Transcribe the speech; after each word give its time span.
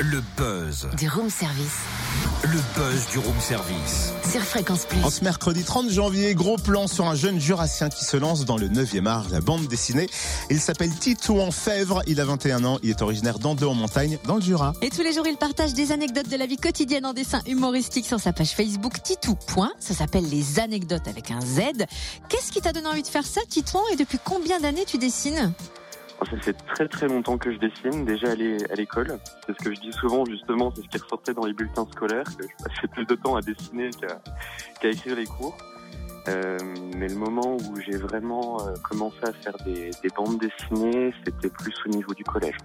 Le 0.00 0.22
buzz. 0.36 0.86
Du 0.96 1.08
room 1.08 1.28
service. 1.28 1.78
Le 2.44 2.60
buzz 2.76 3.08
du 3.10 3.18
room 3.18 3.34
service. 3.40 4.12
Sur 4.30 4.42
Fréquence 4.42 4.86
Plus. 4.86 5.02
En 5.02 5.10
ce 5.10 5.24
mercredi 5.24 5.64
30 5.64 5.90
janvier, 5.90 6.36
gros 6.36 6.56
plan 6.56 6.86
sur 6.86 7.06
un 7.06 7.16
jeune 7.16 7.40
jurassien 7.40 7.88
qui 7.88 8.04
se 8.04 8.16
lance 8.16 8.44
dans 8.44 8.56
le 8.56 8.68
9e 8.68 9.06
art, 9.06 9.26
la 9.32 9.40
bande 9.40 9.66
dessinée. 9.66 10.06
Il 10.50 10.60
s'appelle 10.60 10.90
Titou 10.90 11.40
Fèvre, 11.50 12.02
il 12.06 12.20
a 12.20 12.24
21 12.24 12.64
ans, 12.64 12.78
il 12.84 12.90
est 12.90 13.02
originaire 13.02 13.40
d'Andeux 13.40 13.66
en 13.66 13.74
montagne, 13.74 14.18
dans 14.24 14.36
le 14.36 14.40
Jura. 14.40 14.72
Et 14.82 14.90
tous 14.90 15.02
les 15.02 15.12
jours, 15.12 15.26
il 15.26 15.36
partage 15.36 15.74
des 15.74 15.90
anecdotes 15.90 16.28
de 16.28 16.36
la 16.36 16.46
vie 16.46 16.58
quotidienne 16.58 17.04
en 17.04 17.12
dessin 17.12 17.40
humoristique 17.48 18.06
sur 18.06 18.20
sa 18.20 18.32
page 18.32 18.50
Facebook 18.50 19.02
Titou. 19.02 19.34
Point. 19.48 19.72
Ça 19.80 19.94
s'appelle 19.94 20.28
les 20.28 20.60
anecdotes 20.60 21.08
avec 21.08 21.32
un 21.32 21.40
Z. 21.40 21.86
Qu'est-ce 22.28 22.52
qui 22.52 22.60
t'a 22.60 22.72
donné 22.72 22.86
envie 22.86 23.02
de 23.02 23.08
faire 23.08 23.26
ça, 23.26 23.40
Titouan 23.48 23.82
Et 23.92 23.96
depuis 23.96 24.18
combien 24.22 24.60
d'années 24.60 24.84
tu 24.86 24.98
dessines? 24.98 25.52
Ça 26.26 26.36
fait 26.38 26.52
très 26.52 26.88
très 26.88 27.08
longtemps 27.08 27.38
que 27.38 27.52
je 27.52 27.58
dessine, 27.58 28.04
déjà 28.04 28.32
à 28.32 28.74
l'école. 28.74 29.18
C'est 29.46 29.52
ce 29.52 29.64
que 29.64 29.74
je 29.74 29.80
dis 29.80 29.92
souvent 29.92 30.24
justement, 30.24 30.72
c'est 30.74 30.82
ce 30.82 30.88
qui 30.88 30.98
ressortait 30.98 31.34
dans 31.34 31.44
les 31.44 31.52
bulletins 31.52 31.86
scolaires, 31.92 32.24
que 32.24 32.44
je 32.44 32.64
passais 32.64 32.88
plus 32.88 33.06
de 33.06 33.14
temps 33.14 33.36
à 33.36 33.40
dessiner 33.40 33.90
qu'à 34.80 34.88
écrire 34.88 35.16
les 35.16 35.26
cours. 35.26 35.56
Euh, 36.28 36.58
mais 36.96 37.08
le 37.08 37.14
moment 37.14 37.56
où 37.56 37.80
j'ai 37.80 37.96
vraiment 37.96 38.60
euh, 38.60 38.74
commencé 38.88 39.16
à 39.22 39.32
faire 39.32 39.56
des, 39.64 39.90
des 40.02 40.08
bandes 40.14 40.38
dessinées, 40.38 41.12
c'était 41.24 41.48
plus 41.48 41.74
au 41.86 41.88
niveau 41.88 42.12
du 42.14 42.24
collège. 42.24 42.56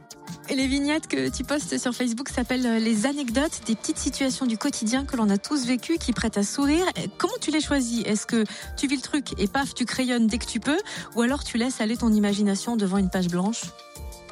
Et 0.49 0.55
les 0.55 0.67
vignettes 0.67 1.07
que 1.07 1.29
tu 1.29 1.43
postes 1.43 1.77
sur 1.77 1.93
Facebook 1.93 2.29
s'appellent 2.29 2.65
euh, 2.65 2.79
les 2.79 3.05
anecdotes, 3.05 3.61
des 3.65 3.75
petites 3.75 3.97
situations 3.97 4.45
du 4.45 4.57
quotidien 4.57 5.05
que 5.05 5.15
l'on 5.15 5.29
a 5.29 5.37
tous 5.37 5.65
vécues 5.65 5.97
qui 5.97 6.11
prêtent 6.11 6.37
à 6.37 6.43
sourire. 6.43 6.85
Comment 7.17 7.37
tu 7.39 7.51
les 7.51 7.61
choisis? 7.61 8.03
Est-ce 8.05 8.25
que 8.25 8.43
tu 8.75 8.87
vis 8.87 8.97
le 8.97 9.01
truc 9.01 9.39
et 9.39 9.47
paf, 9.47 9.73
tu 9.73 9.85
crayonnes 9.85 10.27
dès 10.27 10.37
que 10.37 10.45
tu 10.45 10.59
peux? 10.59 10.79
Ou 11.15 11.21
alors 11.21 11.43
tu 11.43 11.57
laisses 11.57 11.79
aller 11.79 11.95
ton 11.95 12.11
imagination 12.11 12.75
devant 12.75 12.97
une 12.97 13.09
page 13.09 13.27
blanche? 13.27 13.63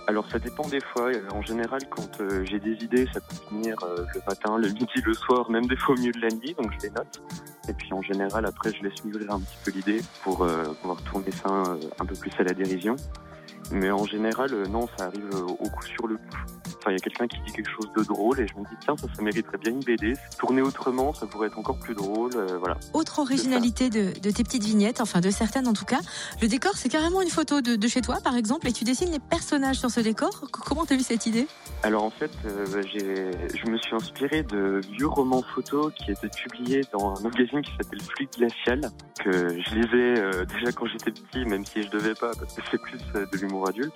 Alors 0.07 0.25
ça 0.29 0.39
dépend 0.39 0.67
des 0.67 0.81
fois. 0.81 1.11
En 1.31 1.41
général, 1.41 1.81
quand 1.89 2.21
euh, 2.21 2.43
j'ai 2.45 2.59
des 2.59 2.83
idées, 2.83 3.07
ça 3.13 3.19
peut 3.21 3.35
venir 3.55 3.75
euh, 3.83 4.05
le 4.13 4.21
matin, 4.27 4.57
le 4.57 4.67
midi, 4.67 5.01
le 5.05 5.13
soir, 5.13 5.49
même 5.49 5.67
des 5.67 5.75
fois 5.75 5.95
au 5.95 5.97
milieu 5.97 6.11
de 6.11 6.21
la 6.21 6.29
nuit, 6.29 6.55
donc 6.57 6.71
je 6.73 6.87
les 6.87 6.91
note. 6.91 7.21
Et 7.69 7.73
puis 7.73 7.93
en 7.93 8.01
général, 8.01 8.45
après, 8.45 8.73
je 8.73 8.83
laisse 8.83 9.03
mûrir 9.05 9.31
un 9.31 9.39
petit 9.39 9.57
peu 9.63 9.71
l'idée 9.71 10.01
pour 10.23 10.43
euh, 10.43 10.63
pouvoir 10.81 11.01
tourner 11.03 11.31
ça 11.31 11.49
un 11.99 12.05
peu 12.05 12.15
plus 12.15 12.31
à 12.39 12.43
la 12.43 12.53
dérision. 12.53 12.95
Mais 13.71 13.91
en 13.91 14.05
général, 14.05 14.51
non, 14.69 14.87
ça 14.97 15.05
arrive 15.05 15.29
au 15.35 15.69
coup 15.69 15.85
sur 15.85 16.07
le 16.07 16.17
coup. 16.17 16.37
Enfin, 16.81 16.91
il 16.91 16.93
y 16.93 16.95
a 16.95 16.99
quelqu'un 16.99 17.27
qui 17.27 17.39
dit 17.45 17.51
quelque 17.51 17.69
chose 17.69 17.91
de 17.95 18.03
drôle 18.03 18.39
et 18.39 18.47
je 18.47 18.55
me 18.55 18.63
dis 18.63 18.75
tiens 18.79 18.97
ça 18.97 19.05
ça 19.15 19.21
mériterait 19.21 19.59
bien 19.59 19.71
une 19.71 19.81
BD. 19.81 20.13
Tourner 20.39 20.63
autrement, 20.63 21.13
ça 21.13 21.27
pourrait 21.27 21.47
être 21.47 21.59
encore 21.59 21.77
plus 21.77 21.93
drôle. 21.93 22.31
Euh, 22.35 22.57
voilà. 22.57 22.77
Autre 22.93 23.19
originalité 23.19 23.91
de, 23.91 24.19
de, 24.19 24.31
tes 24.31 24.43
petites 24.43 24.63
vignettes, 24.63 24.99
enfin 24.99 25.19
de 25.19 25.29
certaines 25.29 25.67
en 25.67 25.73
tout 25.73 25.85
cas, 25.85 25.99
le 26.41 26.47
décor 26.47 26.71
c'est 26.75 26.89
carrément 26.89 27.21
une 27.21 27.29
photo 27.29 27.61
de, 27.61 27.75
de, 27.75 27.87
chez 27.87 28.01
toi 28.01 28.17
par 28.23 28.35
exemple 28.35 28.67
et 28.67 28.73
tu 28.73 28.83
dessines 28.83 29.11
les 29.11 29.19
personnages 29.19 29.77
sur 29.77 29.91
ce 29.91 29.99
décor. 29.99 30.45
Comment 30.51 30.85
t'as 30.85 30.95
vu 30.95 31.03
cette 31.03 31.27
idée? 31.27 31.45
Alors 31.83 32.03
en 32.03 32.09
fait, 32.09 32.31
euh, 32.45 32.65
bah, 32.73 32.81
je 32.81 33.69
me 33.69 33.77
suis 33.77 33.95
inspiré 33.95 34.41
de 34.41 34.81
vieux 34.91 35.07
romans 35.07 35.43
photos 35.53 35.93
qui 35.93 36.11
étaient 36.11 36.29
publiés 36.29 36.81
dans 36.91 37.15
un 37.15 37.21
magazine 37.21 37.61
qui 37.61 37.71
s'appelle 37.77 38.01
Fluide 38.01 38.29
Glacial 38.35 38.81
que 39.23 39.31
je 39.31 39.75
lisais 39.75 40.19
euh, 40.19 40.45
déjà 40.45 40.71
quand 40.71 40.87
j'étais 40.87 41.11
petit, 41.11 41.45
même 41.45 41.63
si 41.63 41.83
je 41.83 41.89
devais 41.89 42.15
pas 42.15 42.31
parce 42.39 42.55
que 42.55 42.61
c'est 42.71 42.81
plus 42.81 42.97
de 43.13 43.37
l'humour 43.37 43.60
adulte. 43.67 43.95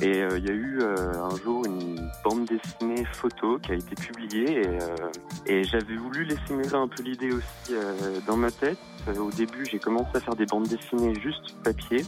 Et 0.00 0.22
euh, 0.22 0.38
il 0.38 0.46
y 0.46 0.50
a 0.50 0.54
eu 0.54 0.78
euh, 0.80 1.12
un 1.22 1.36
jour 1.36 1.64
une 1.64 2.10
bande 2.24 2.46
dessinée 2.46 3.04
photo 3.12 3.58
qui 3.58 3.72
a 3.72 3.74
été 3.74 3.94
publiée 3.94 4.62
et, 4.62 4.66
euh, 4.66 5.62
j'avais 5.64 5.96
voulu 5.96 6.24
laisser 6.24 6.52
mûrir 6.54 6.76
un 6.76 6.88
peu 6.88 7.02
l'idée 7.02 7.30
aussi 7.30 7.74
dans 8.26 8.36
ma 8.36 8.50
tête. 8.50 8.78
au 9.18 9.30
début, 9.30 9.64
j'ai 9.64 9.78
commencé 9.78 10.10
à 10.14 10.20
faire 10.20 10.34
des 10.34 10.46
bandes 10.46 10.66
dessinées 10.66 11.14
juste 11.20 11.54
papier. 11.62 12.04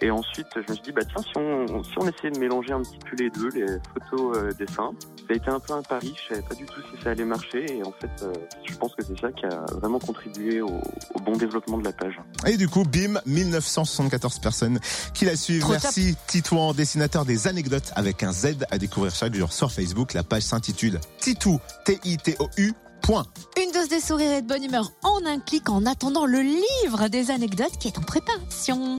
Et 0.00 0.10
ensuite, 0.10 0.46
je 0.54 0.60
me 0.60 0.74
suis 0.74 0.82
dit, 0.84 0.92
bah 0.92 1.02
tiens, 1.04 1.22
si 1.22 1.36
on, 1.36 1.82
si 1.82 1.92
on 1.98 2.08
essayait 2.08 2.30
de 2.30 2.38
mélanger 2.38 2.72
un 2.72 2.82
petit 2.82 2.98
peu 2.98 3.16
les 3.16 3.30
deux, 3.30 3.48
les 3.50 3.66
photos, 3.92 4.36
euh, 4.36 4.52
dessins, 4.52 4.92
ça 5.18 5.26
a 5.30 5.32
été 5.34 5.48
un 5.48 5.58
peu 5.58 5.72
un 5.72 5.82
pari. 5.82 6.14
Je 6.16 6.34
savais 6.34 6.46
pas 6.46 6.54
du 6.54 6.64
tout 6.66 6.80
si 6.92 7.02
ça 7.02 7.10
allait 7.10 7.24
marcher. 7.24 7.78
Et 7.78 7.82
en 7.82 7.92
fait, 7.92 8.22
euh, 8.22 8.32
je 8.64 8.76
pense 8.76 8.94
que 8.94 9.04
c'est 9.04 9.18
ça 9.18 9.32
qui 9.32 9.44
a 9.46 9.64
vraiment 9.74 9.98
contribué 9.98 10.60
au, 10.60 10.68
au, 10.68 11.20
bon 11.20 11.36
développement 11.36 11.78
de 11.78 11.84
la 11.84 11.92
page. 11.92 12.20
Et 12.46 12.56
du 12.56 12.68
coup, 12.68 12.84
bim, 12.84 13.20
1974 13.26 14.38
personnes 14.38 14.78
qui 15.14 15.24
la 15.24 15.36
suivent. 15.36 15.66
Merci 15.68 16.16
Titouan, 16.26 16.72
dessinateur 16.74 17.24
des 17.24 17.48
anecdotes 17.48 17.92
avec 17.96 18.22
un 18.22 18.32
Z 18.32 18.58
à 18.70 18.78
découvrir 18.78 19.12
chaque 19.12 19.34
jour 19.34 19.52
sur 19.52 19.72
Facebook. 19.72 20.14
La 20.14 20.22
page 20.22 20.42
s'intitule 20.42 21.00
Titou, 21.18 21.60
T-I-T-O-U. 21.84 22.72
Point. 23.00 23.24
Une 23.62 23.70
dose 23.70 23.88
de 23.88 24.00
sourire 24.00 24.32
et 24.32 24.42
de 24.42 24.46
bonne 24.46 24.64
humeur 24.64 24.90
en 25.02 25.24
un 25.24 25.38
clic 25.38 25.70
en 25.70 25.86
attendant 25.86 26.26
le 26.26 26.40
livre 26.40 27.08
des 27.08 27.30
anecdotes 27.30 27.78
qui 27.78 27.88
est 27.88 27.96
en 27.96 28.02
préparation. 28.02 28.96